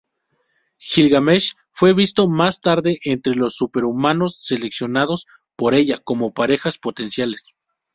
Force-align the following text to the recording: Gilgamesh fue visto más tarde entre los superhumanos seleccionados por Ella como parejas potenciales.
Gilgamesh 0.79 1.53
fue 1.73 1.93
visto 1.93 2.27
más 2.27 2.59
tarde 2.59 2.97
entre 3.03 3.35
los 3.35 3.53
superhumanos 3.55 4.35
seleccionados 4.43 5.27
por 5.55 5.75
Ella 5.75 5.99
como 5.99 6.33
parejas 6.33 6.79
potenciales. 6.79 7.53